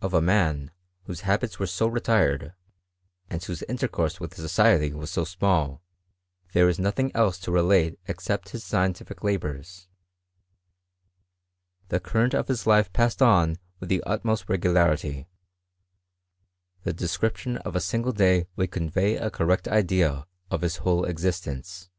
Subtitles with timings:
[0.00, 0.70] ■ Of a man,
[1.06, 2.52] whose habits were so retired,
[3.28, 5.82] and wboH intercourse with society was so small,
[6.52, 9.88] there is nothint: else to relate except his scientific labours:
[11.88, 15.26] the cuft rent of his life passed on with the iitniost regularitj^
[16.84, 21.90] tlie description of a single day would convey a, Coiredl idea of his whole existence.